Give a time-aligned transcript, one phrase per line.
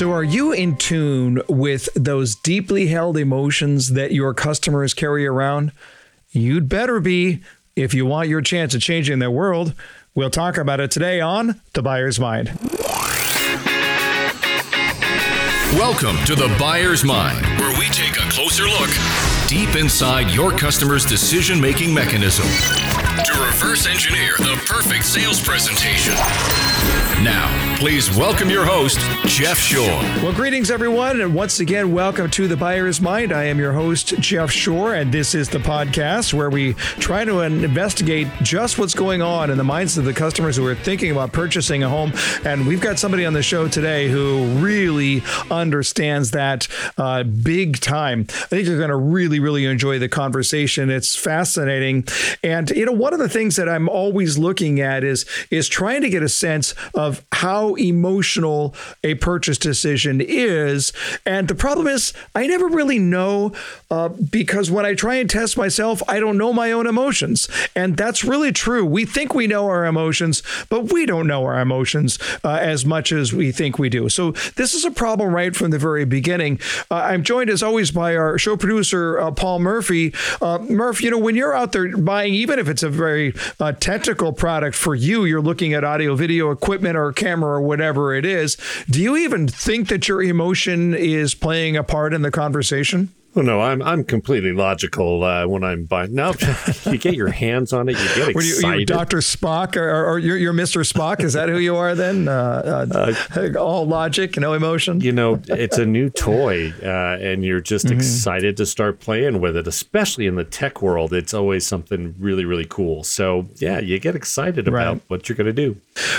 [0.00, 5.72] So, are you in tune with those deeply held emotions that your customers carry around?
[6.30, 7.42] You'd better be
[7.76, 9.74] if you want your chance of changing their world.
[10.14, 12.48] We'll talk about it today on The Buyer's Mind.
[15.76, 18.88] Welcome to The Buyer's Mind, where we take a closer look
[19.48, 26.14] deep inside your customer's decision making mechanism to reverse engineer the perfect sales presentation.
[27.22, 29.84] Now, please welcome your host, Jeff Shore.
[30.22, 33.30] Well, greetings, everyone, and once again, welcome to The Buyer's Mind.
[33.30, 37.40] I am your host, Jeff Shore, and this is the podcast where we try to
[37.40, 41.32] investigate just what's going on in the minds of the customers who are thinking about
[41.32, 42.12] purchasing a home.
[42.46, 48.26] And we've got somebody on the show today who really understands that uh, big time.
[48.30, 50.88] I think you're going to really, really enjoy the conversation.
[50.88, 52.06] It's fascinating.
[52.42, 56.00] And, you know, one of the things that I'm always looking at is, is trying
[56.00, 60.92] to get a sense of of how emotional a purchase decision is.
[61.26, 63.52] And the problem is, I never really know
[63.90, 67.48] uh, because when I try and test myself, I don't know my own emotions.
[67.74, 68.84] And that's really true.
[68.84, 73.10] We think we know our emotions, but we don't know our emotions uh, as much
[73.10, 74.08] as we think we do.
[74.08, 76.60] So this is a problem right from the very beginning.
[76.90, 80.14] Uh, I'm joined as always by our show producer, uh, Paul Murphy.
[80.40, 83.72] Uh, Murph, you know, when you're out there buying, even if it's a very uh,
[83.72, 88.26] technical product for you, you're looking at audio, video equipment or camera or whatever it
[88.26, 88.58] is,
[88.90, 93.08] do you even think that your emotion is playing a part in the conversation?
[93.36, 96.12] Oh no, I'm I'm completely logical uh, when I'm buying.
[96.12, 96.34] No,
[96.86, 98.64] you get your hands on it, you get excited.
[98.64, 100.84] Are you, Doctor Spock or, or you're, you're, Mr.
[100.84, 101.20] Spock?
[101.22, 102.26] Is that who you are then?
[102.26, 105.00] Uh, uh, uh, all logic, no emotion.
[105.00, 107.98] You know, it's a new toy, uh, and you're just mm-hmm.
[107.98, 109.68] excited to start playing with it.
[109.68, 113.04] Especially in the tech world, it's always something really really cool.
[113.04, 115.02] So yeah, you get excited about right.
[115.06, 115.76] what you're going to do.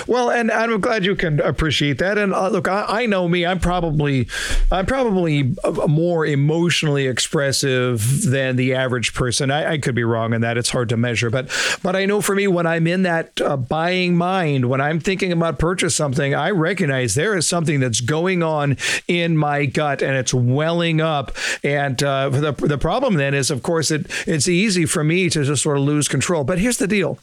[0.08, 2.18] Well, and I'm glad you can appreciate that.
[2.18, 3.46] And uh, look, I, I know me.
[3.46, 4.30] I'm probably
[4.72, 5.54] I'm probably
[5.90, 9.52] more emotionally expressive than the average person.
[9.52, 11.30] I, I, could be wrong in that; it's hard to measure.
[11.30, 11.50] But
[11.84, 15.32] but I know for me, when I'm in that uh, buying mind, when I'm thinking
[15.32, 20.16] about purchase something, I recognize there is something that's going on in my gut, and
[20.16, 21.36] it's welling up.
[21.64, 25.44] And uh, the the problem then is, of course, it it's easy for me to
[25.44, 26.44] just sort of lose control.
[26.44, 27.20] But here's the deal: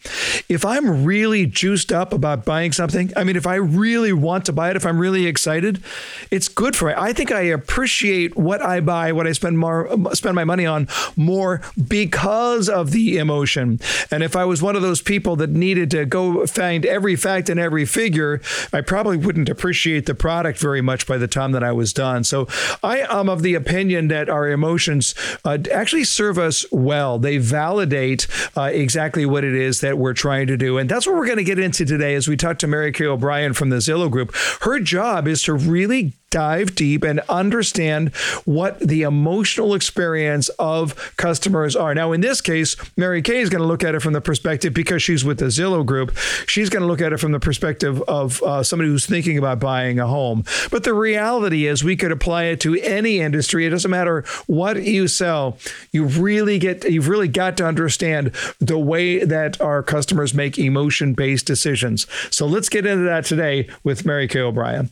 [0.48, 4.52] if I'm really juiced up about buying something, I mean, if I really want to
[4.52, 5.82] buy it, if I'm really excited,
[6.30, 6.94] it's good for me.
[6.96, 10.88] I think I appreciate what I buy, what I spend more spend my money on
[11.16, 13.80] more because of the emotion.
[14.10, 17.48] And if I was one of those people that needed to go find every fact
[17.48, 18.40] and every figure,
[18.72, 22.24] I probably wouldn't appreciate the product very much by the time that I was done.
[22.24, 22.48] So
[22.82, 25.14] I am of the opinion that our emotions
[25.44, 27.18] uh, actually serve us well.
[27.18, 30.78] They validate uh, exactly what it is that we're trying to do.
[30.78, 33.06] And that's what we're going to get into today as we talk to Mary Kaye
[33.06, 34.34] O'Brien from the Zillow Group.
[34.62, 41.74] Her job is to really dive deep and understand what the emotional experience of customers
[41.74, 41.94] are.
[41.94, 44.74] Now, in this case, Mary Kaye is going to look at it from the perspective
[44.74, 46.16] because she's with the Zillow group.
[46.46, 49.60] She's going to look at it from the perspective of uh, somebody who's thinking about
[49.60, 50.44] buying a home.
[50.70, 53.66] But the reality is, we could apply it to any industry.
[53.66, 55.58] It doesn't matter what you sell.
[55.92, 61.46] You really get you've really got to understand the way that our customers make emotion-based
[61.46, 62.06] decisions.
[62.30, 64.90] So let's get into that today with Mary Kaye O'Brien.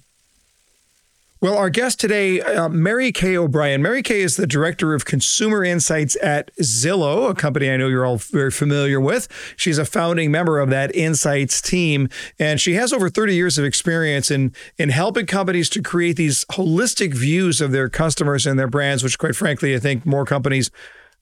[1.39, 3.83] Well, our guest today, uh, Mary Kaye O'Brien.
[3.83, 8.07] Mary Kaye is the director of consumer insights at Zillow, a company I know you're
[8.07, 9.29] all very familiar with.
[9.55, 12.09] She's a founding member of that insights team,
[12.39, 16.47] and she has over 30 years of experience in in helping companies to create these
[16.53, 20.71] holistic views of their customers and their brands, which, quite frankly, I think more companies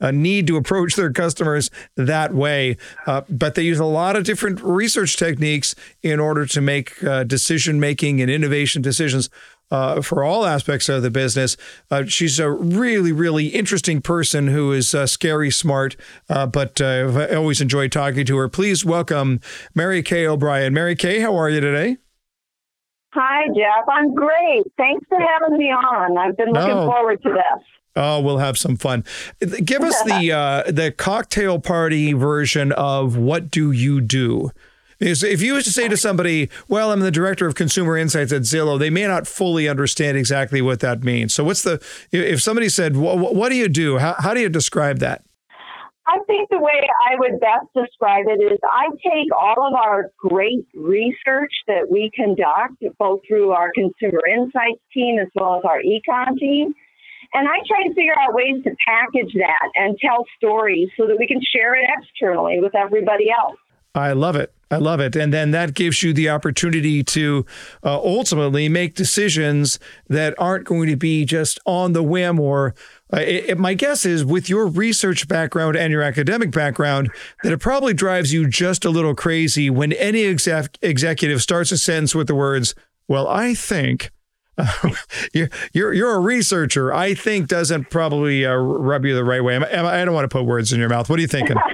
[0.01, 2.77] uh, need to approach their customers that way.
[3.07, 7.25] Uh, but they use a lot of different research techniques in order to make uh,
[7.25, 9.31] decision making and innovation decisions
[9.71, 11.57] uh, for all aspects of the business.
[11.91, 15.97] Uh, she's a really, really interesting person who is uh, scary smart,
[16.29, 18.49] uh, but uh, I always enjoy talking to her.
[18.49, 19.41] Please welcome
[19.75, 20.73] Mary Kaye O'Brien.
[20.73, 21.97] Mary Kaye, how are you today?
[23.15, 23.89] Hi, Jeff.
[23.89, 24.65] I'm great.
[24.77, 26.19] Thanks for having me on.
[26.19, 26.87] I've been looking no.
[26.87, 27.65] forward to this.
[27.97, 29.05] Oh, we'll have some fun.
[29.41, 30.33] Give us the
[30.67, 34.51] uh, the cocktail party version of what do you do?
[35.05, 38.43] If you was to say to somebody, "Well, I'm the director of consumer insights at
[38.43, 41.35] Zillow," they may not fully understand exactly what that means.
[41.35, 44.99] So, what's the if somebody said, "What do you do?" How, how do you describe
[44.99, 45.23] that?
[46.07, 50.11] I think the way I would best describe it is I take all of our
[50.19, 55.81] great research that we conduct, both through our consumer insights team as well as our
[55.81, 56.75] econ team,
[57.33, 61.17] and I try to figure out ways to package that and tell stories so that
[61.19, 63.57] we can share it externally with everybody else.
[63.95, 64.53] I love it.
[64.75, 65.15] I love it.
[65.15, 67.47] And then that gives you the opportunity to
[67.85, 69.79] uh, ultimately make decisions
[70.09, 72.75] that aren't going to be just on the whim or
[73.13, 77.09] uh, it, it, my guess is with your research background and your academic background
[77.45, 81.79] that it probably drives you just a little crazy when any exec- executive starts a
[81.79, 82.75] sentence with the words,
[83.07, 84.11] well, I think
[85.33, 86.93] you're, you're you're a researcher.
[86.93, 89.57] I think doesn't probably uh, rub you the right way.
[89.57, 91.11] I don't want to put words in your mouth.
[91.11, 91.57] What are you thinking?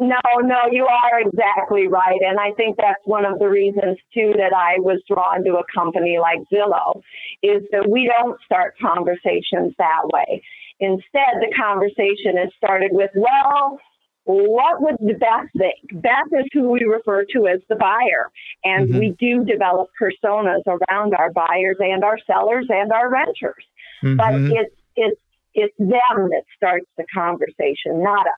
[0.00, 4.32] no, no, you are exactly right, and I think that's one of the reasons too
[4.38, 7.02] that I was drawn to a company like Zillow,
[7.42, 10.42] is that we don't start conversations that way.
[10.80, 13.78] Instead, the conversation is started with, well,
[14.24, 16.02] what would the Beth think?
[16.02, 18.30] Beth is who we refer to as the buyer.
[18.64, 18.98] And mm-hmm.
[18.98, 23.64] we do develop personas around our buyers and our sellers and our renters.
[24.02, 24.16] Mm-hmm.
[24.16, 25.20] But it's, it's,
[25.54, 28.32] it's them that starts the conversation, not us.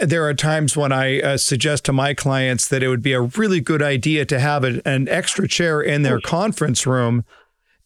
[0.00, 3.20] There are times when I uh, suggest to my clients that it would be a
[3.20, 7.24] really good idea to have a, an extra chair in their conference room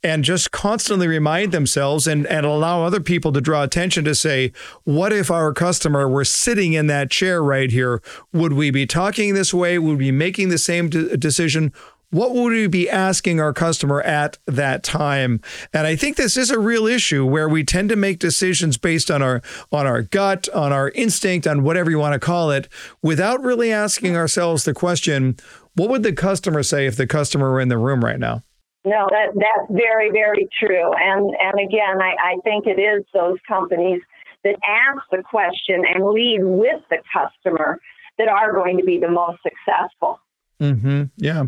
[0.05, 4.53] and just constantly remind themselves and, and allow other people to draw attention to say,
[4.85, 8.03] what if our customer were sitting in that chair right here?
[8.33, 9.79] Would we be talking this way?
[9.79, 11.73] Would we be making the same de- decision?
[12.15, 15.41] What would we be asking our customer at that time?
[15.73, 19.11] And I think this is a real issue where we tend to make decisions based
[19.11, 22.69] on our on our gut, on our instinct, on whatever you want to call it,
[23.03, 25.35] without really asking ourselves the question,
[25.75, 28.45] what would the customer say if the customer were in the room right now?
[28.85, 30.93] No, that that's very very true.
[30.95, 34.03] And and again, I, I think it is those companies
[34.45, 37.81] that ask the question and lead with the customer
[38.19, 40.21] that are going to be the most successful.
[40.65, 41.03] Mm-hmm.
[41.17, 41.45] Yeah.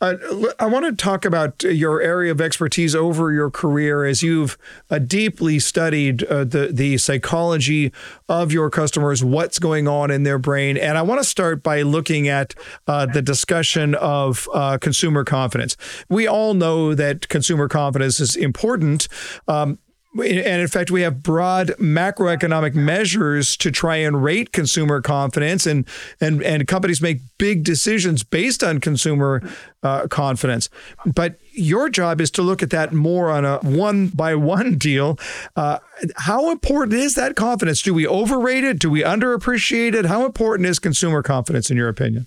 [0.00, 0.14] Uh,
[0.58, 4.56] I want to talk about your area of expertise over your career as you've
[4.90, 7.92] uh, deeply studied uh, the, the psychology
[8.28, 10.76] of your customers, what's going on in their brain.
[10.76, 12.54] And I want to start by looking at
[12.86, 15.76] uh, the discussion of uh, consumer confidence.
[16.08, 19.08] We all know that consumer confidence is important.
[19.48, 19.78] Um,
[20.16, 25.86] and in fact, we have broad macroeconomic measures to try and rate consumer confidence, and
[26.20, 29.42] and and companies make big decisions based on consumer
[29.82, 30.68] uh, confidence.
[31.04, 35.18] But your job is to look at that more on a one by one deal.
[35.56, 35.78] Uh,
[36.16, 37.82] how important is that confidence?
[37.82, 38.78] Do we overrate it?
[38.78, 40.06] Do we underappreciate it?
[40.06, 42.26] How important is consumer confidence in your opinion?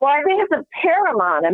[0.00, 1.46] Well, I think it's a paramount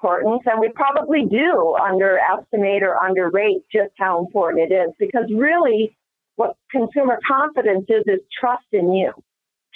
[0.00, 5.96] importance, and we probably do underestimate or underrate just how important it is because really
[6.36, 9.12] what consumer confidence is is trust in you.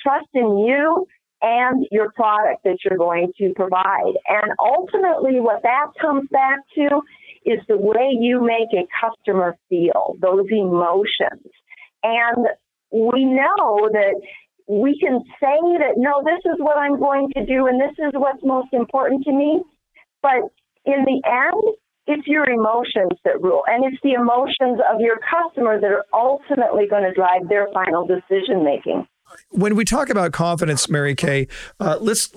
[0.03, 1.06] Trust in you
[1.43, 4.15] and your product that you're going to provide.
[4.26, 7.03] And ultimately, what that comes back to
[7.44, 11.50] is the way you make a customer feel, those emotions.
[12.03, 12.47] And
[12.91, 14.15] we know that
[14.67, 18.12] we can say that, no, this is what I'm going to do and this is
[18.15, 19.62] what's most important to me.
[20.25, 20.49] But
[20.87, 21.76] in the end,
[22.06, 23.62] it's your emotions that rule.
[23.67, 28.06] And it's the emotions of your customer that are ultimately going to drive their final
[28.06, 29.06] decision making
[29.50, 31.49] when we talk about confidence, Mary Kaye,
[31.81, 32.31] uh, let's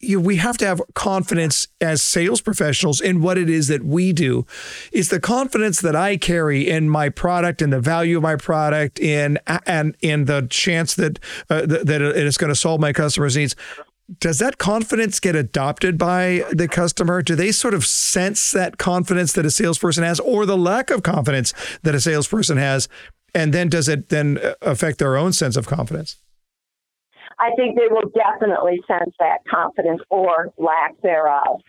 [0.00, 4.12] you, we have to have confidence as sales professionals in what it is that we
[4.12, 4.46] do.
[4.92, 9.00] Is the confidence that I carry in my product and the value of my product,
[9.00, 11.18] in and in the chance that
[11.50, 13.54] uh, that it is going to solve my customers' needs.
[14.18, 17.22] Does that confidence get adopted by the customer?
[17.22, 21.02] Do they sort of sense that confidence that a salesperson has, or the lack of
[21.02, 22.88] confidence that a salesperson has?
[23.34, 26.16] And then does it then uh, affect their own sense of confidence?
[27.38, 31.60] I think they will definitely sense that confidence or lack thereof.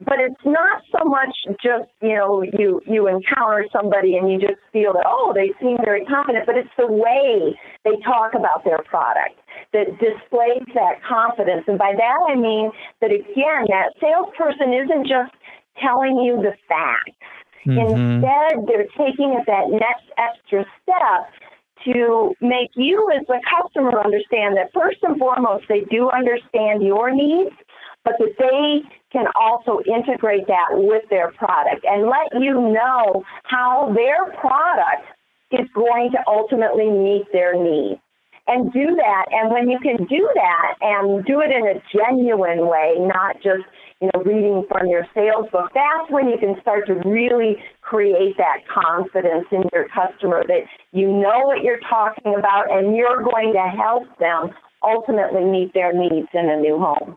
[0.00, 4.60] But it's not so much just, you know, you, you encounter somebody and you just
[4.72, 8.78] feel that, oh, they seem very confident, but it's the way they talk about their
[8.78, 9.39] product
[9.72, 11.64] that displays that confidence.
[11.68, 15.32] And by that I mean that, again, that salesperson isn't just
[15.78, 17.20] telling you the facts
[17.66, 17.78] Mm-hmm.
[17.78, 21.28] Instead, they're taking it that next extra step
[21.84, 27.10] to make you as the customer understand that first and foremost, they do understand your
[27.14, 27.54] needs,
[28.04, 33.92] but that they can also integrate that with their product and let you know how
[33.94, 35.04] their product
[35.52, 38.00] is going to ultimately meet their needs
[38.50, 39.26] and do that.
[39.30, 43.62] And when you can do that and do it in a genuine way, not just
[44.00, 48.36] you know reading from your sales book, that's when you can start to really create
[48.38, 53.52] that confidence in your customer that you know what you're talking about and you're going
[53.52, 54.50] to help them
[54.82, 57.16] ultimately meet their needs in a new home.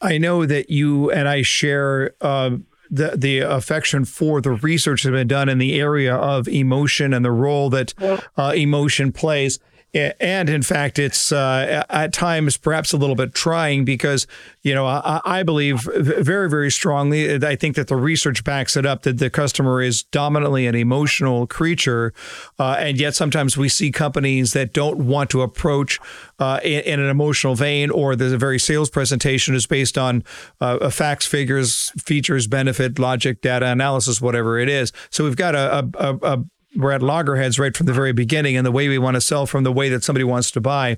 [0.00, 2.14] I know that you and I share.
[2.20, 6.46] Uh, the the affection for the research that has been done in the area of
[6.46, 7.92] emotion and the role that
[8.36, 9.58] uh, emotion plays
[9.96, 14.26] and in fact, it's uh, at times perhaps a little bit trying because
[14.62, 17.34] you know I, I, believe very very strongly.
[17.44, 21.46] I think that the research backs it up that the customer is dominantly an emotional
[21.46, 22.12] creature,
[22.58, 25.98] uh, and yet sometimes we see companies that don't want to approach
[26.38, 30.22] uh, in, in, an emotional vein, or the very sales presentation is based on
[30.60, 34.92] uh, facts, figures, features, benefit, logic, data analysis, whatever it is.
[35.10, 36.44] So we've got a, a, a
[36.76, 39.46] we're at loggerheads right from the very beginning and the way we want to sell
[39.46, 40.96] from the way that somebody wants to buy.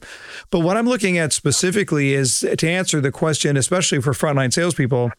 [0.51, 5.11] But what I'm looking at specifically is to answer the question, especially for frontline salespeople,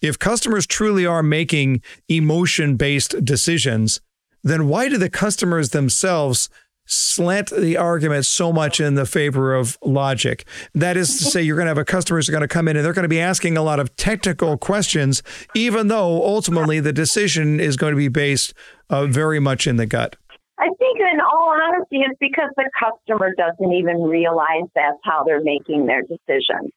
[0.00, 4.00] if customers truly are making emotion based decisions,
[4.42, 6.48] then why do the customers themselves
[6.88, 10.46] slant the argument so much in the favor of logic.
[10.74, 12.76] That is to say, you're going to have a customers are going to come in
[12.76, 15.22] and they're going to be asking a lot of technical questions,
[15.54, 18.54] even though ultimately the decision is going to be based
[18.90, 20.16] uh, very much in the gut.
[20.58, 25.42] I think, in all honesty, it's because the customer doesn't even realize that's how they're
[25.42, 26.72] making their decisions.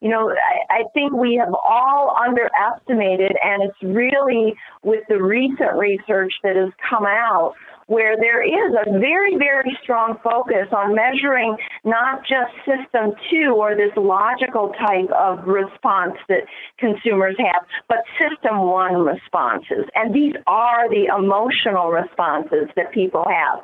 [0.00, 5.74] You know, I, I think we have all underestimated, and it's really with the recent
[5.74, 7.54] research that has come out
[7.92, 13.76] where there is a very, very strong focus on measuring not just system two or
[13.76, 19.84] this logical type of response that consumers have, but system one responses.
[19.94, 23.60] And these are the emotional responses that people have.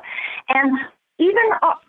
[0.49, 0.77] And
[1.17, 1.47] even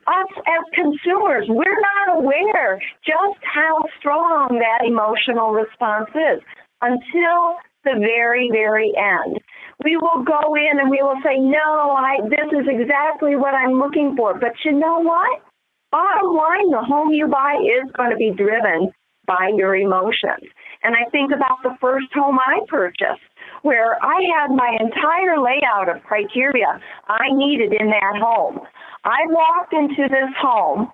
[0.09, 6.42] us as consumers, we're not aware just how strong that emotional response is
[6.80, 9.38] until the very, very end
[9.84, 13.78] we will go in and we will say, no, I, this is exactly what I'm
[13.78, 14.38] looking for.
[14.38, 15.42] But you know what?
[15.90, 18.92] Bottom line, the home you buy is going to be driven
[19.26, 20.46] by your emotions.
[20.82, 23.20] And I think about the first home I purchased
[23.62, 28.60] where I had my entire layout of criteria I needed in that home.
[29.04, 30.90] I walked into this home.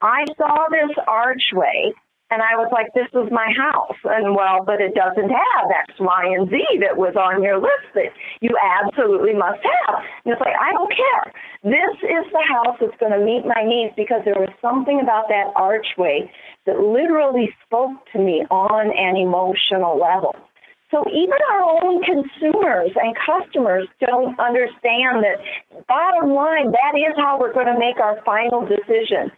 [0.00, 1.92] I saw this archway
[2.34, 3.94] and I was like, this is my house.
[4.02, 7.94] And well, but it doesn't have X, Y, and Z that was on your list
[7.94, 8.10] that
[8.42, 10.02] you absolutely must have.
[10.26, 11.30] And it's like, I don't care.
[11.62, 15.30] This is the house that's going to meet my needs because there was something about
[15.30, 16.26] that archway
[16.66, 20.34] that literally spoke to me on an emotional level.
[20.90, 25.38] So even our own consumers and customers don't understand that
[25.86, 29.30] bottom line, that is how we're going to make our final decision.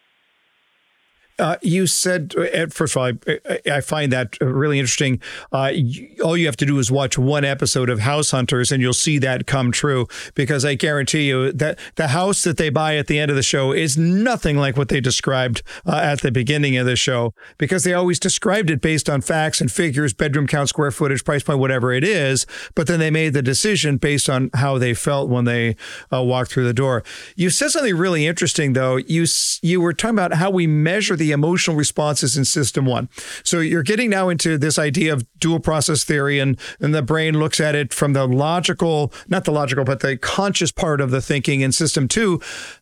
[1.38, 3.12] Uh, you said, uh, first of all,
[3.46, 5.20] I, I find that really interesting.
[5.52, 5.72] Uh,
[6.24, 9.18] all you have to do is watch one episode of House Hunters, and you'll see
[9.18, 10.06] that come true.
[10.34, 13.42] Because I guarantee you that the house that they buy at the end of the
[13.42, 17.84] show is nothing like what they described uh, at the beginning of the show, because
[17.84, 21.58] they always described it based on facts and figures, bedroom count, square footage, price point,
[21.58, 22.46] whatever it is.
[22.74, 25.76] But then they made the decision based on how they felt when they
[26.10, 27.04] uh, walked through the door.
[27.34, 28.96] You said something really interesting, though.
[28.96, 29.26] You
[29.62, 33.08] you were talking about how we measure the the emotional responses in system one.
[33.42, 37.38] So you're getting now into this idea of dual process theory, and, and the brain
[37.38, 41.20] looks at it from the logical, not the logical, but the conscious part of the
[41.20, 42.40] thinking in system two.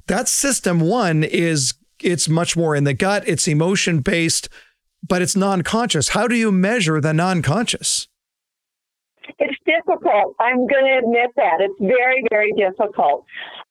[0.09, 4.49] That system one is it's much more in the gut, it's emotion based,
[5.07, 6.09] but it's non conscious.
[6.09, 8.09] How do you measure the non conscious?
[9.39, 10.37] It's difficult.
[10.39, 11.61] I'm going to admit that.
[11.61, 13.25] It's very, very difficult.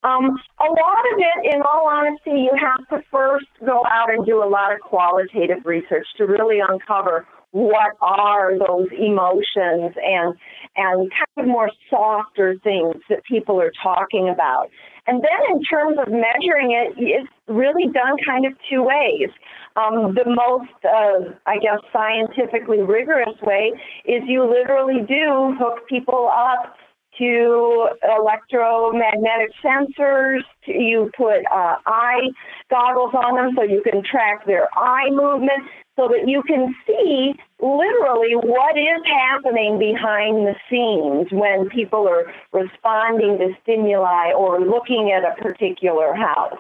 [0.04, 4.26] Um, a lot of it, in all honesty, you have to first go out and
[4.26, 10.34] do a lot of qualitative research to really uncover what are those emotions and
[10.76, 14.70] and kind of more softer things that people are talking about.
[15.06, 19.30] And then in terms of measuring it, it's really done kind of two ways.
[19.76, 23.72] Um, the most, uh, I guess, scientifically rigorous way
[24.06, 26.76] is you literally do hook people up
[27.18, 30.42] to electromagnetic sensors.
[30.66, 32.30] You put uh, eye
[32.70, 35.64] goggles on them so you can track their eye movement
[35.96, 42.26] so that you can see literally what is happening behind the scenes when people are
[42.52, 46.58] responding to stimuli or looking at a particular house.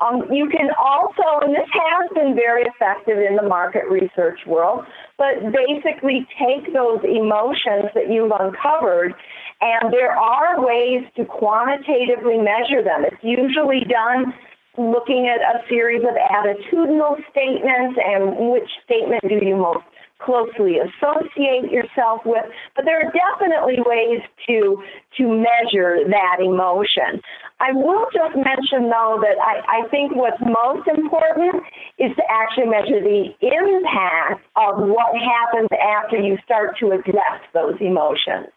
[0.00, 4.84] Um, you can also, and this has been very effective in the market research world,
[5.16, 9.14] but basically take those emotions that you've uncovered,
[9.60, 13.08] and there are ways to quantitatively measure them.
[13.08, 14.34] It's usually done
[14.76, 19.84] looking at a series of attitudinal statements and which statement do you most
[20.18, 22.44] closely associate yourself with,
[22.74, 24.82] but there are definitely ways to
[25.18, 27.20] to measure that emotion.
[27.60, 31.62] I will just mention though that I, I think what's most important
[31.98, 37.76] is to actually measure the impact of what happens after you start to address those
[37.80, 38.48] emotions.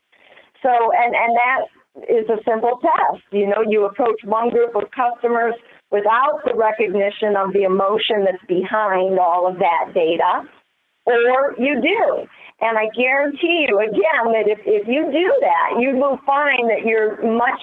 [0.63, 1.60] So and, and that
[2.08, 3.24] is a simple test.
[3.32, 5.56] You know, you approach one group of customers
[5.92, 10.48] without the recognition of the emotion that's behind all of that data,
[11.10, 12.28] or you do.
[12.62, 16.86] And I guarantee you again that if, if you do that, you will find that
[16.86, 17.62] you're much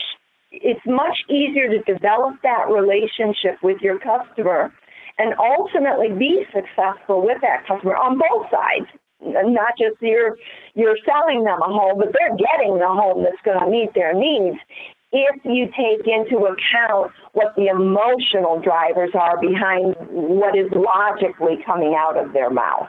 [0.53, 4.73] it's much easier to develop that relationship with your customer
[5.19, 8.87] and ultimately be successful with that customer on both sides.
[9.21, 10.37] Not just you're
[10.75, 14.15] you're selling them a home, but they're getting the home that's going to meet their
[14.15, 14.59] needs.
[15.13, 21.97] If you take into account what the emotional drivers are behind what is logically coming
[21.97, 22.89] out of their mouth.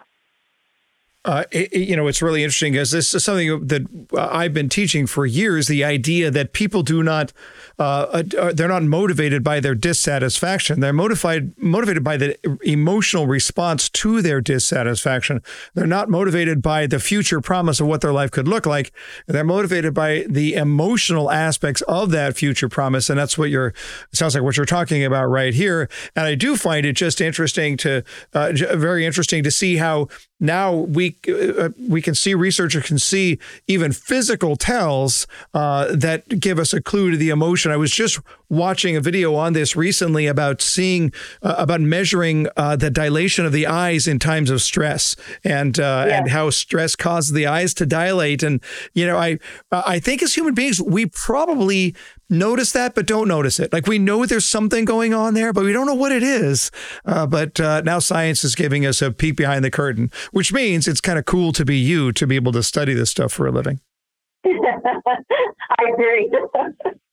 [1.27, 3.81] Uh, it, you know, it's really interesting because this is something that
[4.17, 5.67] I've been teaching for years.
[5.67, 7.33] The idea that people do not,
[7.77, 10.79] uh, uh, they're not motivated by their dissatisfaction.
[10.79, 15.41] They're motivated motivated by the emotional response to their dissatisfaction.
[15.73, 18.93] They're not motivated by the future promise of what their life could look like.
[19.27, 23.67] They're motivated by the emotional aspects of that future promise, and that's what you're.
[23.67, 23.75] It
[24.13, 25.89] sounds like what you're talking about right here.
[26.15, 30.07] And I do find it just interesting to, uh, very interesting to see how
[30.39, 36.59] now we uh, we can see researchers can see even physical tells uh, that give
[36.59, 37.71] us a clue to the emotion.
[37.71, 38.19] I was just
[38.49, 43.51] watching a video on this recently about seeing uh, about measuring uh, the dilation of
[43.51, 46.17] the eyes in times of stress and uh, yeah.
[46.17, 48.43] and how stress causes the eyes to dilate.
[48.43, 48.61] And
[48.93, 49.39] you know, I
[49.71, 51.95] I think as human beings we probably
[52.29, 53.71] notice that, but don't notice it.
[53.73, 56.71] Like we know there's something going on there, but we don't know what it is.
[57.05, 60.87] Uh, but uh, now science is giving us a peek behind the curtain, which means
[60.87, 63.47] it's kind of cool to be you to be able to study this stuff for
[63.47, 63.79] a living.
[64.45, 66.31] I agree.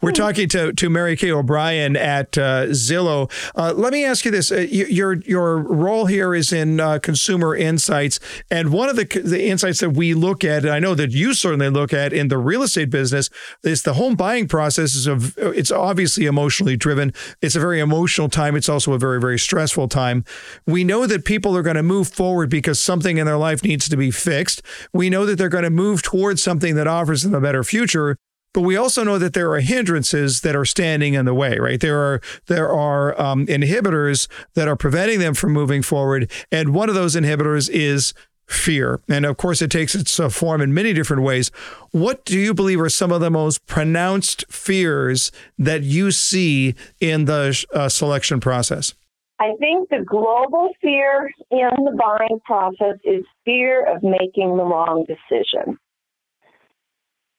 [0.00, 3.30] We're talking to, to Mary Kaye O'Brien at uh, Zillow.
[3.54, 7.54] Uh, let me ask you this: uh, your your role here is in uh, consumer
[7.54, 11.12] insights, and one of the the insights that we look at, and I know that
[11.12, 13.30] you certainly look at in the real estate business,
[13.62, 14.94] is the home buying process.
[14.94, 17.12] Is of it's obviously emotionally driven.
[17.42, 18.56] It's a very emotional time.
[18.56, 20.24] It's also a very very stressful time.
[20.66, 23.88] We know that people are going to move forward because something in their life needs
[23.88, 24.62] to be fixed.
[24.92, 28.16] We know that they're going to move towards something that offers them a better future.
[28.52, 31.80] But we also know that there are hindrances that are standing in the way, right?
[31.80, 36.88] There are there are um, inhibitors that are preventing them from moving forward, and one
[36.88, 38.12] of those inhibitors is
[38.48, 39.00] fear.
[39.08, 41.52] And of course, it takes its uh, form in many different ways.
[41.92, 47.26] What do you believe are some of the most pronounced fears that you see in
[47.26, 48.94] the uh, selection process?
[49.38, 55.06] I think the global fear in the buying process is fear of making the wrong
[55.06, 55.78] decision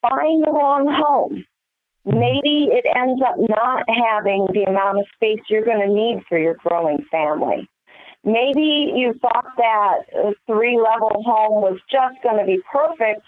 [0.02, 1.46] buying the wrong home.
[2.06, 6.38] Maybe it ends up not having the amount of space you're going to need for
[6.38, 7.70] your growing family.
[8.24, 13.22] Maybe you thought that a three level home was just going to be perfect,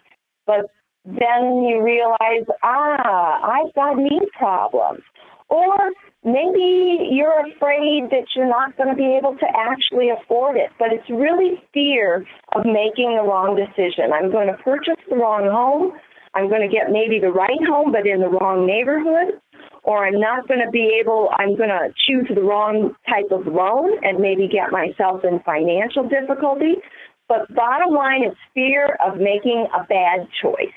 [0.46, 0.70] but
[1.06, 5.02] then you realize, ah, I've got knee problems.
[5.50, 5.92] Or
[6.24, 10.94] maybe you're afraid that you're not going to be able to actually afford it, but
[10.94, 14.14] it's really fear of making the wrong decision.
[14.14, 15.92] I'm going to purchase the wrong home.
[16.36, 19.40] I'm going to get maybe the right home, but in the wrong neighborhood,
[19.84, 23.46] or I'm not going to be able, I'm going to choose the wrong type of
[23.48, 26.76] loan and maybe get myself in financial difficulty.
[27.28, 30.74] But bottom line is fear of making a bad choice.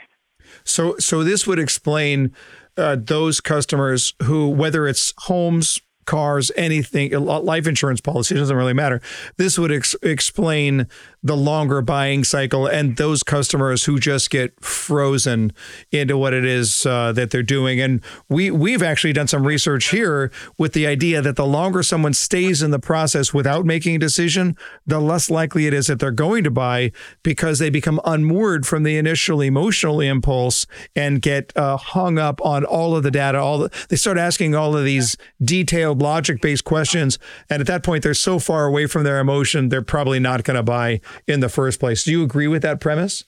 [0.65, 2.33] So, so this would explain
[2.77, 9.01] uh, those customers who, whether it's homes, cars, anything, life insurance policy doesn't really matter.
[9.37, 10.87] This would ex- explain
[11.27, 15.53] the longer buying cycle and those customers who just get frozen
[15.91, 17.81] into what it is uh, that they're doing.
[17.81, 22.15] And we we've actually done some research here with the idea that the longer someone
[22.15, 26.11] stays in the process without making a decision, the less likely it is that they're
[26.11, 31.77] going to buy because they become unmoored from the initial emotional impulse and get uh,
[31.77, 33.39] hung up on all of the data.
[33.39, 37.19] All the, they start asking all of these detailed logic based questions,
[37.51, 40.57] and at that point they're so far away from their emotion they're probably not going
[40.57, 42.05] to buy in the first place.
[42.05, 43.25] Do you agree with that premise?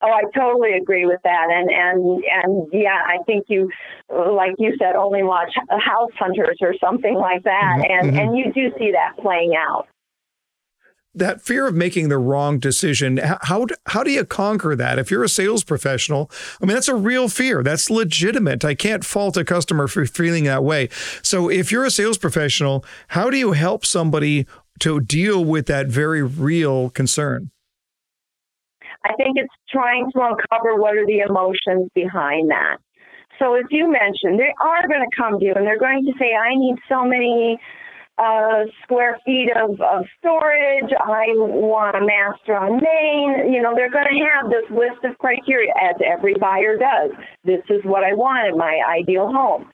[0.00, 3.68] Oh, I totally agree with that, and and and yeah, I think you,
[4.08, 7.90] like you said, only watch House Hunters or something like that, mm-hmm.
[7.90, 8.18] and mm-hmm.
[8.18, 9.88] and you do see that playing out.
[11.16, 15.00] That fear of making the wrong decision, how how do you conquer that?
[15.00, 16.30] If you're a sales professional,
[16.62, 17.64] I mean that's a real fear.
[17.64, 18.64] That's legitimate.
[18.64, 20.90] I can't fault a customer for feeling that way.
[21.22, 24.46] So if you're a sales professional, how do you help somebody
[24.80, 27.50] to deal with that very real concern?
[29.04, 32.78] I think it's trying to uncover what are the emotions behind that.
[33.38, 36.12] So, as you mentioned, they are going to come to you and they're going to
[36.18, 37.58] say, I need so many
[38.18, 40.90] uh, square feet of, of storage.
[40.90, 43.52] I want a master on main.
[43.52, 47.12] You know, they're going to have this list of criteria, as every buyer does.
[47.44, 49.70] This is what I want in my ideal home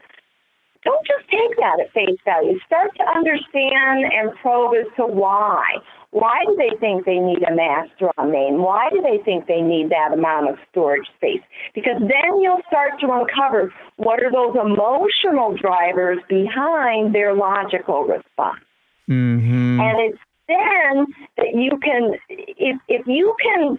[0.84, 2.58] don't just take that at face value.
[2.66, 5.62] Start to understand and probe as to why.
[6.10, 8.62] Why do they think they need a master on main?
[8.62, 11.42] Why do they think they need that amount of storage space?
[11.74, 18.62] Because then you'll start to uncover what are those emotional drivers behind their logical response.
[19.10, 19.80] Mm-hmm.
[19.80, 23.78] And it's then that you can, if, if you can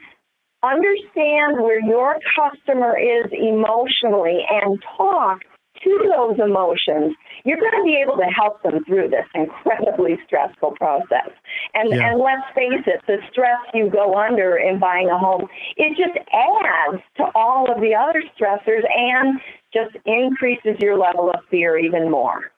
[0.64, 5.42] understand where your customer is emotionally and talk
[5.86, 10.72] to those emotions, you're going to be able to help them through this incredibly stressful
[10.72, 11.30] process.
[11.74, 12.10] And Yeah.
[12.10, 16.18] and let's face it, the stress you go under in buying a home, it just
[16.34, 19.40] adds to all of the other stressors and
[19.72, 22.52] just increases your level of fear even more.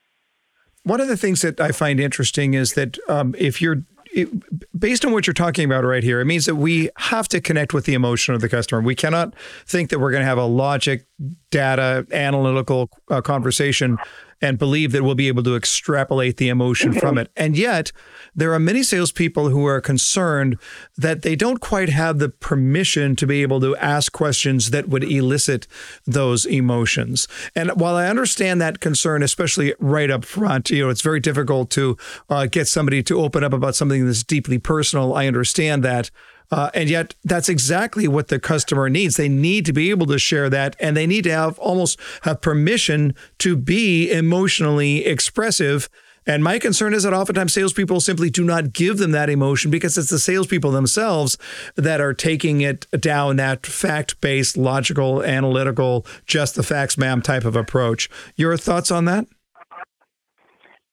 [0.84, 3.84] One of the things that I find interesting is that um, if you're
[4.18, 7.40] it, based on what you're talking about right here, it means that we have to
[7.40, 8.82] connect with the emotion of the customer.
[8.82, 9.34] We cannot
[9.66, 11.06] think that we're going to have a logic,
[11.52, 13.98] data, analytical uh, conversation
[14.42, 17.32] and believe that we'll be able to extrapolate the emotion from it.
[17.36, 17.92] And yet,
[18.36, 20.58] there are many salespeople who are concerned
[20.96, 25.04] that they don't quite have the permission to be able to ask questions that would
[25.04, 25.68] elicit
[26.06, 27.28] those emotions.
[27.56, 31.70] And while I understand that concern, especially right up front, you know, it's very difficult
[31.72, 31.98] to
[32.30, 35.14] uh, get somebody to open up about something that's deeply personal.
[35.16, 36.12] I understand that.
[36.50, 39.18] Uh, and yet, that's exactly what the customer needs.
[39.18, 42.42] They need to be able to share that, and they need to have almost have
[42.42, 45.90] permission to be emotionally expressive.
[46.26, 49.98] And my concern is that oftentimes salespeople simply do not give them that emotion because
[49.98, 51.38] it's the salespeople themselves
[51.76, 57.46] that are taking it down that fact based, logical, analytical, just the facts, ma'am type
[57.46, 58.10] of approach.
[58.36, 59.26] Your thoughts on that?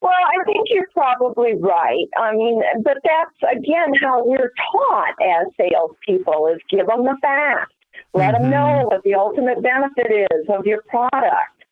[0.04, 2.06] Well, I think you're probably right.
[2.18, 7.72] I mean, but that's again how we're taught as salespeople: is give them the facts,
[8.12, 11.64] let them know what the ultimate benefit is of your product.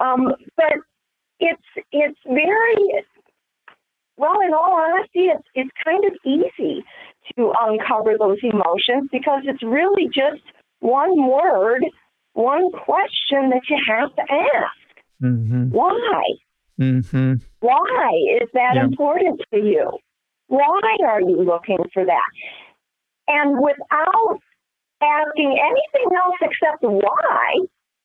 [0.00, 0.74] Um, but
[1.40, 3.04] it's it's very
[4.18, 4.38] well.
[4.46, 6.84] In all honesty, it's it's kind of easy
[7.38, 10.42] to uncover those emotions because it's really just
[10.80, 11.86] one word,
[12.34, 15.06] one question that you have to ask.
[15.22, 15.70] Mm-hmm.
[15.70, 16.22] Why?
[16.78, 17.34] Mm-hmm.
[17.60, 18.10] Why
[18.40, 18.84] is that Yeah.
[18.84, 19.98] important to you?
[20.48, 22.30] Why are you looking for that?
[23.28, 24.38] And without
[25.02, 27.60] asking anything else except why,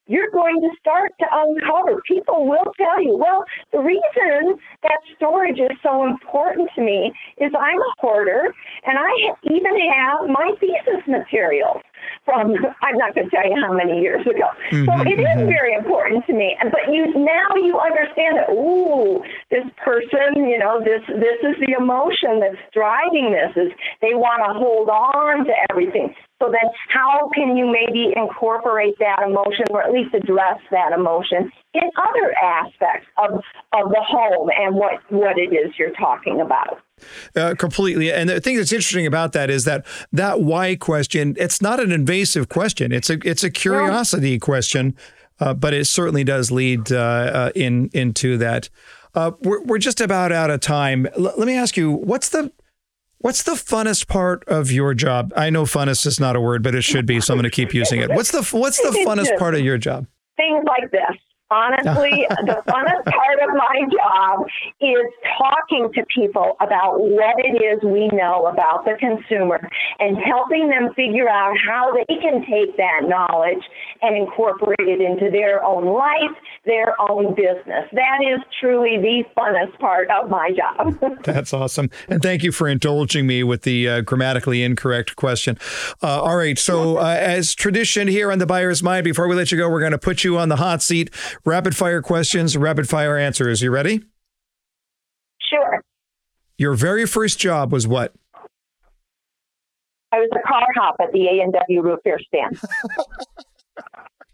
[0.08, 2.02] you're going to start to uncover.
[2.06, 7.52] People will tell you, well, the reason that storage is so important to me is
[7.58, 8.54] I'm a hoarder
[8.86, 11.82] and I even have my thesis materials
[12.26, 14.48] from, I'm not going to tell you how many years ago.
[14.72, 15.48] So mm-hmm, it is mm-hmm.
[15.48, 16.56] very important to me.
[16.60, 21.56] And But you now you understand that, ooh, this person, you know, this, this is
[21.60, 26.16] the emotion that's driving this is they want to hold on to everything.
[26.42, 31.52] So then how can you maybe incorporate that emotion or at least address that emotion
[31.74, 33.40] in other aspects of,
[33.72, 36.80] of the home and what, what it is you're talking about?
[37.36, 38.12] Uh, completely.
[38.12, 41.92] And the thing that's interesting about that is that that why question, it's not an
[41.92, 42.92] invasive question.
[42.92, 44.96] It's a it's a curiosity question,
[45.40, 48.70] uh, but it certainly does lead uh, uh, in into that.
[49.16, 51.08] Uh, we're we're just about out of time.
[51.16, 52.52] L- let me ask you, what's the
[53.20, 55.32] what's the funnest part of your job?
[55.36, 57.56] I know funnest is not a word, but it should be, so I'm going to
[57.56, 58.10] keep using it.
[58.12, 60.08] What's the what's the funnest part of your job?
[60.36, 61.18] things like this.
[61.54, 64.48] Honestly, the funnest part of my job
[64.82, 65.06] is
[65.38, 69.60] talking to people about what it is we know about the consumer
[70.00, 73.64] and helping them figure out how they can take that knowledge
[74.02, 76.36] and incorporate it into their own life,
[76.66, 77.86] their own business.
[77.94, 81.00] That is truly the funnest part of my job.
[81.24, 81.90] That's awesome.
[82.08, 85.58] And thank you for indulging me with the uh, grammatically incorrect question.
[86.02, 86.58] Uh, all right.
[86.58, 89.80] So, uh, as tradition here on the buyer's mind, before we let you go, we're
[89.80, 91.10] going to put you on the hot seat.
[91.46, 93.62] Rapid fire questions, rapid fire answers.
[93.62, 94.04] You ready?
[95.50, 95.84] sure.
[96.58, 98.14] Your very first job was what?
[100.12, 102.60] I was a car hop at the A&W root beer stand.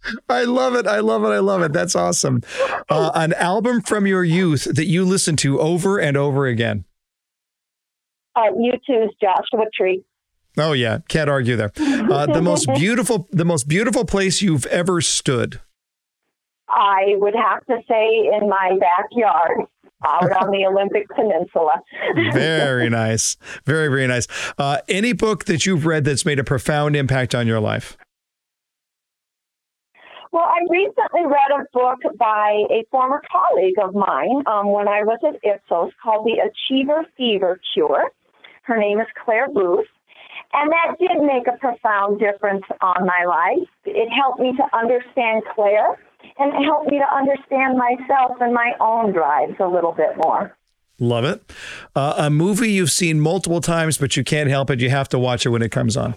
[0.29, 0.87] I love it.
[0.87, 1.29] I love it.
[1.29, 1.73] I love it.
[1.73, 2.41] That's awesome.
[2.89, 6.85] Uh, an album from your youth that you listen to over and over again.
[8.35, 10.03] Uh, U2's Joshua Tree.
[10.57, 11.71] Oh yeah, can't argue there.
[11.77, 15.61] Uh, the most beautiful, the most beautiful place you've ever stood.
[16.69, 19.67] I would have to say in my backyard
[20.05, 21.81] out on the Olympic Peninsula.
[22.33, 23.37] Very nice.
[23.65, 24.27] Very, very nice.
[24.57, 27.97] Uh, any book that you've read that's made a profound impact on your life?
[30.31, 35.01] Well, I recently read a book by a former colleague of mine um, when I
[35.01, 38.11] was at Ipsos called The Achiever Fever Cure.
[38.61, 39.87] Her name is Claire Booth.
[40.53, 43.67] And that did make a profound difference on my life.
[43.85, 45.97] It helped me to understand Claire
[46.37, 50.55] and help me to understand myself and my own drives a little bit more.
[50.99, 51.41] Love it.
[51.95, 54.81] Uh, a movie you've seen multiple times, but you can't help it.
[54.81, 56.15] You have to watch it when it comes on.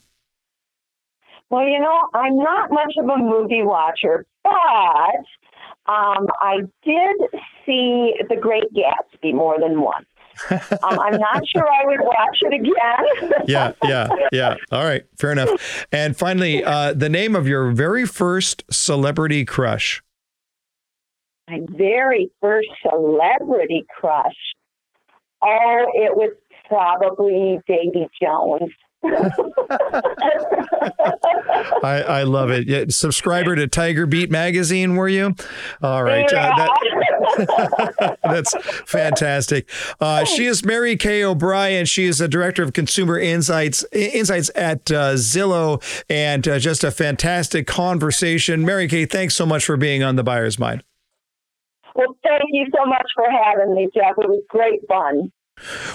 [1.51, 4.53] Well, you know, I'm not much of a movie watcher, but
[5.87, 7.17] um, I did
[7.67, 10.07] see The Great Gatsby more than once.
[10.51, 13.43] um, I'm not sure I would watch it again.
[13.47, 14.57] yeah, yeah, yeah.
[14.71, 15.87] All right, fair enough.
[15.93, 20.03] And finally, uh, the name of your very first celebrity crush.
[21.49, 24.37] My very first celebrity crush.
[25.43, 26.33] Oh, it was
[26.69, 28.71] probably Davy Jones.
[31.83, 32.69] I, I love it.
[32.69, 35.35] Yeah, subscriber to Tiger Beat magazine, were you?
[35.83, 36.25] All right.
[36.25, 36.71] Uh, that,
[38.23, 38.55] that's
[38.85, 39.69] fantastic.
[40.01, 41.87] Uh, she is Mary Kaye O'Brien.
[41.87, 46.91] She is the director of consumer insights insights at uh, Zillow, and uh, just a
[46.91, 48.65] fantastic conversation.
[48.65, 50.83] Mary Kaye, thanks so much for being on the Buyer's Mind.
[51.95, 54.13] Well, thank you so much for having me, Jeff.
[54.19, 55.31] It was great fun.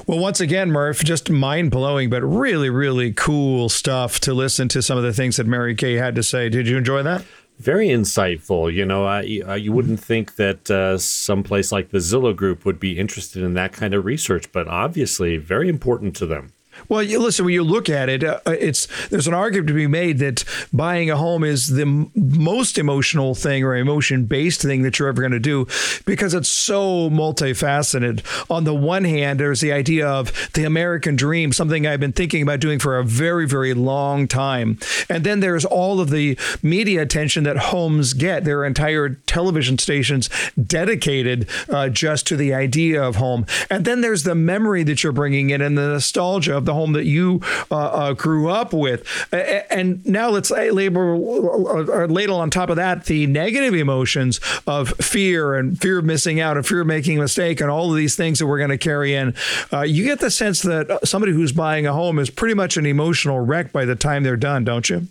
[0.06, 4.82] Well, once again, Murph, just mind blowing, but really, really cool stuff to listen to
[4.82, 6.50] some of the things that Mary Kaye had to say.
[6.50, 7.26] Did you enjoy that?
[7.58, 8.72] Very insightful.
[8.72, 12.80] You know, I, you wouldn't think that uh, some place like the Zillow Group would
[12.80, 16.54] be interested in that kind of research, but obviously very important to them.
[16.90, 19.88] Well, you, listen, when you look at it, uh, it's there's an argument to be
[19.88, 24.84] made that buying a home is the m- most emotional thing or emotion based thing
[24.84, 25.68] that you're ever going to do
[26.06, 28.24] because it's so multifaceted.
[28.50, 32.42] On the one hand, there's the idea of the American dream, something I've been thinking
[32.42, 34.80] about doing for a very, very long time.
[35.10, 38.46] And then there's all of the media attention that homes get.
[38.46, 40.30] There are entire television stations
[40.62, 43.46] dedicated uh, just to the idea of home.
[43.70, 46.94] And then there's the memory that you're bringing in and the nostalgia of the home
[46.94, 49.06] that you uh, uh, grew up with.
[49.34, 55.56] And now let's label or ladle on top of that the negative emotions of fear
[55.56, 58.16] and fear of missing out and fear of making a mistake and all of these
[58.16, 59.34] things that we're going to carry in.
[59.74, 62.86] Uh, you get the sense that somebody who's buying a home is pretty much an
[62.86, 65.08] emotional wreck by the time they're done, don't you?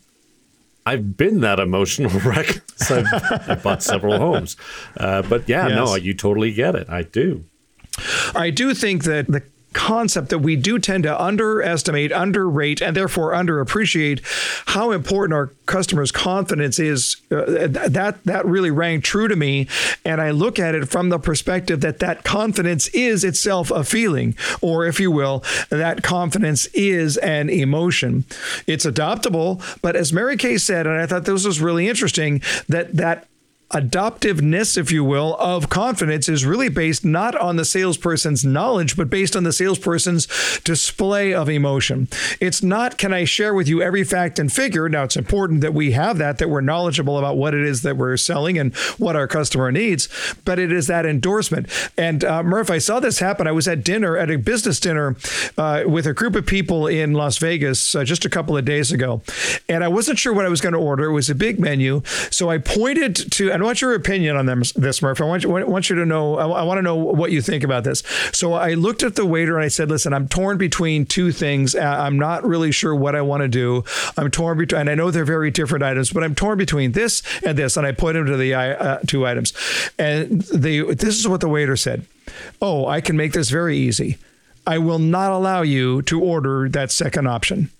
[0.85, 2.61] I've been that emotional wreck.
[2.77, 4.57] So I've, I've bought several homes.
[4.97, 5.77] Uh, but yeah, yes.
[5.77, 6.89] no, you totally get it.
[6.89, 7.45] I do.
[8.35, 9.43] I do think that the
[9.77, 14.21] concept that we do tend to underestimate, underrate, and therefore underappreciate
[14.69, 17.17] how important our customers' confidence is.
[17.31, 19.69] Uh, that that really rang true to me,
[20.05, 24.35] and I look at it from the perspective that that confidence is itself a feeling,
[24.63, 28.25] or if you will, that confidence is an emotion.
[28.67, 32.97] It's adoptable, but as Mary Kaye said, and I thought this was really interesting, that
[32.97, 33.29] that
[33.71, 39.11] adoptiveness, if you will, of confidence is really based not on the salesperson's knowledge, but
[39.11, 40.27] based on the salesperson's
[40.61, 42.09] display of emotion.
[42.41, 44.89] It's not, can I share with you every fact and figure?
[44.89, 47.97] Now, it's important that we have that, that we're knowledgeable about what it is that
[47.97, 50.09] we're selling and what our customer needs,
[50.45, 51.69] but it is that endorsement.
[51.99, 53.49] And uh, Murph, I saw this happen.
[53.49, 55.17] I was at dinner, at a business dinner
[55.59, 58.93] uh, with a group of people in Las Vegas uh, just a couple of days
[58.93, 59.23] ago.
[59.69, 61.07] And I wasn't sure what I was going to order.
[61.07, 62.03] It was a big menu.
[62.31, 65.21] So I pointed to, I want your opinion on them, this, Murph.
[65.21, 66.37] I want you, want you to know.
[66.37, 68.03] I, want to know what you think about this.
[68.33, 71.75] So I looked at the waiter and I said, "Listen, I'm torn between two things.
[71.75, 73.85] I'm not really sure what I want to do.
[74.17, 77.23] I'm torn between, and I know they're very different items, but I'm torn between this
[77.45, 79.53] and this." And I put to the uh, two items,
[79.99, 82.07] and the this is what the waiter said.
[82.61, 84.19] Oh, I can make this very easy.
[84.67, 87.71] I will not allow you to order that second option.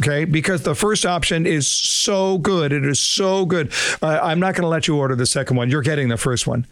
[0.00, 2.72] Okay, because the first option is so good.
[2.72, 3.72] It is so good.
[4.00, 5.70] Uh, I'm not going to let you order the second one.
[5.70, 6.66] You're getting the first one.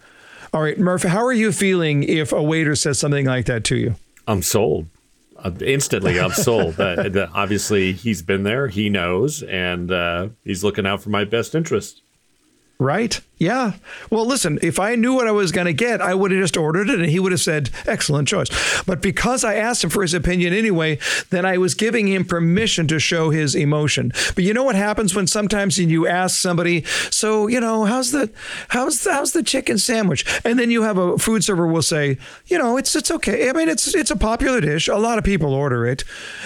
[0.53, 3.77] All right, Murphy, how are you feeling if a waiter says something like that to
[3.77, 3.95] you?
[4.27, 4.87] I'm sold.
[5.37, 6.81] Uh, instantly, I'm sold.
[6.81, 11.55] uh, obviously, he's been there, he knows, and uh, he's looking out for my best
[11.55, 12.03] interest.
[12.81, 13.21] Right?
[13.41, 13.73] Yeah.
[14.11, 16.59] Well, listen, if I knew what I was going to get, I would have just
[16.59, 18.51] ordered it and he would have said, excellent choice.
[18.83, 20.99] But because I asked him for his opinion anyway,
[21.31, 24.13] then I was giving him permission to show his emotion.
[24.35, 28.31] But you know what happens when sometimes you ask somebody, so, you know, how's the,
[28.69, 30.27] how's the, how's the chicken sandwich?
[30.45, 33.49] And then you have a food server will say, you know, it's, it's okay.
[33.49, 34.87] I mean, it's, it's a popular dish.
[34.87, 36.05] A lot of people order it.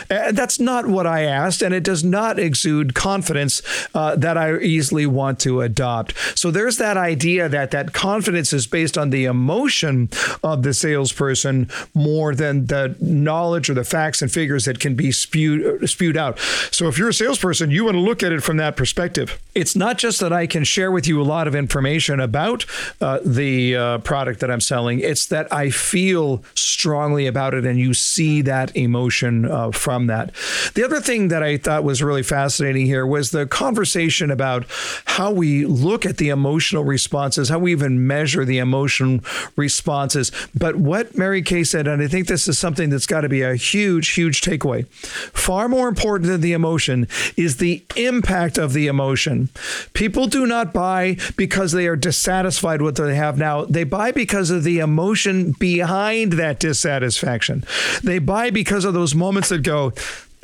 [0.08, 1.60] Uh, that's not what I asked.
[1.60, 3.62] And it does not exude confidence
[3.94, 6.14] uh, that I easily want to adopt.
[6.34, 10.08] So there's that idea that that confidence is based on the emotion
[10.42, 15.12] of the salesperson more than the knowledge or the facts and figures that can be
[15.12, 16.38] spewed spewed out.
[16.70, 19.40] So if you're a salesperson, you want to look at it from that perspective.
[19.54, 22.66] It's not just that I can share with you a lot of information about
[23.00, 25.00] uh, the uh, product that I'm selling.
[25.00, 30.34] It's that I feel strongly about it, and you see that emotion uh, from that.
[30.74, 34.64] The other thing that I thought was really fascinating here was the conversation about
[35.04, 39.20] how we look at at the emotional responses, how we even measure the emotion
[39.56, 40.30] responses.
[40.54, 43.42] But what Mary Kaye said, and I think this is something that's got to be
[43.42, 44.86] a huge, huge takeaway.
[44.86, 49.48] Far more important than the emotion is the impact of the emotion.
[49.92, 53.64] People do not buy because they are dissatisfied with what they have now.
[53.64, 57.64] They buy because of the emotion behind that dissatisfaction.
[58.04, 59.92] They buy because of those moments that go,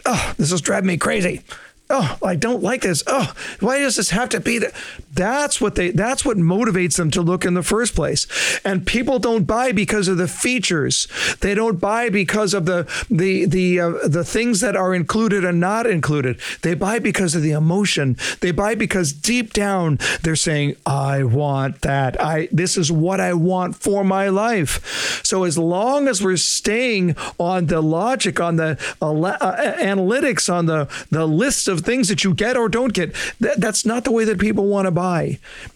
[0.04, 1.44] oh, this is driving me crazy
[1.90, 3.02] oh, I don't like this.
[3.06, 4.72] Oh, why does this have to be that?
[5.12, 8.26] That's what they that's what motivates them to look in the first place.
[8.64, 11.08] And people don't buy because of the features.
[11.40, 15.58] They don't buy because of the the the uh, the things that are included and
[15.58, 16.38] not included.
[16.62, 18.16] They buy because of the emotion.
[18.40, 22.20] They buy because deep down they're saying, "I want that.
[22.22, 27.16] I this is what I want for my life." So as long as we're staying
[27.38, 32.22] on the logic on the uh, uh, analytics on the the list of things that
[32.22, 33.14] you get or don't get.
[33.40, 34.99] that's not the way that people want to buy.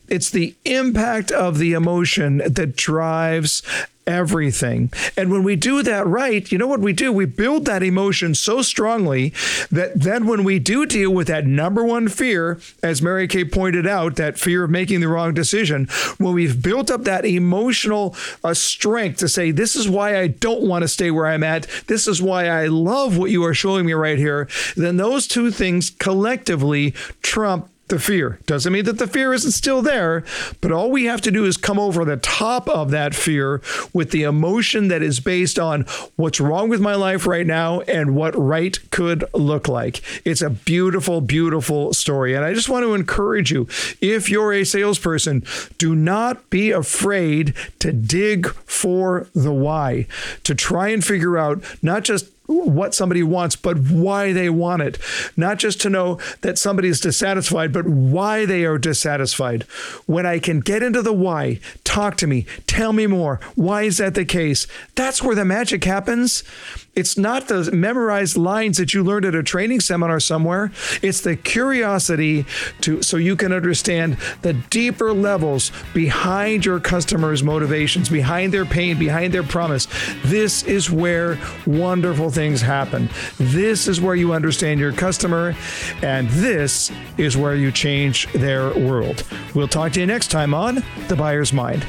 [0.08, 3.62] It's the impact of the emotion that drives
[4.06, 4.92] everything.
[5.16, 7.12] And when we do that right, you know what we do?
[7.12, 9.30] We build that emotion so strongly
[9.70, 13.87] that then when we do deal with that number one fear, as Mary Kaye pointed
[13.87, 15.87] out, that fear of making the wrong decision,
[16.18, 20.62] when we've built up that emotional uh, strength to say, this is why I don't
[20.62, 23.87] want to stay where I'm at, this is why I love what you are showing
[23.87, 28.38] me right here, then those two things collectively trump the fear.
[28.47, 30.25] Doesn't mean that the fear isn't still there,
[30.61, 33.61] but all we have to do is come over the top of that fear
[33.92, 35.83] with the emotion that is based on
[36.16, 40.03] what's wrong with my life right now and what right could look like.
[40.25, 42.35] It's a beautiful, beautiful story.
[42.35, 43.68] And I just want to encourage you
[44.01, 45.44] if you're a salesperson,
[45.79, 50.07] do not be afraid to dig for the why,
[50.44, 54.98] to try and figure out not just what somebody wants, but why they want it.
[55.37, 59.62] Not just to know that somebody is dissatisfied, but why they are dissatisfied.
[60.07, 63.40] When I can get into the why, talk to me, tell me more.
[63.54, 64.66] Why is that the case?
[64.94, 66.44] That's where the magic happens.
[66.96, 70.70] It's not the memorized lines that you learned at a training seminar somewhere.
[71.02, 72.46] It's the curiosity
[72.83, 78.98] to so you can understand the deeper levels behind your customers' motivations, behind their pain,
[78.98, 79.88] behind their promise.
[80.24, 83.09] This is where wonderful things happen.
[83.38, 85.54] This is where you understand your customer,
[86.02, 89.24] and this is where you change their world.
[89.54, 91.85] We'll talk to you next time on The Buyer's Mind.